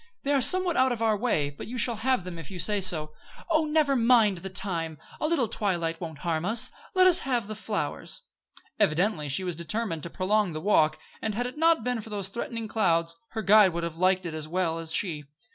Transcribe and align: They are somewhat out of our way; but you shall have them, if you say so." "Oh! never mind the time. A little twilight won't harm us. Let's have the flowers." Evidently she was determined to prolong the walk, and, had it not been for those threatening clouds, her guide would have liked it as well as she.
They 0.23 0.33
are 0.33 0.41
somewhat 0.41 0.77
out 0.77 0.91
of 0.91 1.03
our 1.03 1.15
way; 1.15 1.51
but 1.51 1.67
you 1.67 1.77
shall 1.77 1.97
have 1.97 2.23
them, 2.23 2.39
if 2.39 2.49
you 2.49 2.57
say 2.57 2.81
so." 2.81 3.13
"Oh! 3.51 3.65
never 3.65 3.95
mind 3.95 4.39
the 4.39 4.49
time. 4.49 4.97
A 5.19 5.27
little 5.27 5.47
twilight 5.47 6.01
won't 6.01 6.17
harm 6.17 6.43
us. 6.43 6.71
Let's 6.95 7.19
have 7.19 7.47
the 7.47 7.53
flowers." 7.53 8.23
Evidently 8.79 9.29
she 9.29 9.43
was 9.43 9.55
determined 9.55 10.01
to 10.01 10.09
prolong 10.09 10.53
the 10.53 10.59
walk, 10.59 10.97
and, 11.21 11.35
had 11.35 11.45
it 11.45 11.55
not 11.59 11.83
been 11.83 12.01
for 12.01 12.09
those 12.09 12.29
threatening 12.29 12.67
clouds, 12.67 13.15
her 13.33 13.43
guide 13.43 13.73
would 13.73 13.83
have 13.83 13.97
liked 13.97 14.25
it 14.25 14.33
as 14.33 14.47
well 14.47 14.79
as 14.79 14.91
she. 14.91 15.25